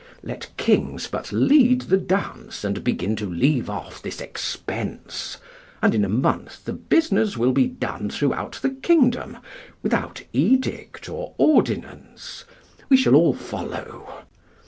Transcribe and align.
Let 0.23 0.49
kings 0.57 1.05
but 1.07 1.31
lead 1.31 1.81
the 1.81 1.95
dance 1.97 2.63
and 2.63 2.83
begin 2.83 3.15
to 3.17 3.29
leave 3.29 3.69
off 3.69 4.01
this 4.01 4.19
expense, 4.19 5.37
and 5.79 5.93
in 5.93 6.03
a 6.03 6.09
month 6.09 6.65
the 6.65 6.73
business 6.73 7.37
will 7.37 7.51
be 7.51 7.67
done 7.67 8.09
throughout 8.09 8.53
the 8.63 8.71
kingdom, 8.71 9.37
without 9.83 10.23
edict 10.33 11.07
or 11.07 11.35
ordinance; 11.37 12.45
we 12.89 12.97
shall 12.97 13.13
all 13.13 13.35
follow. 13.35 14.23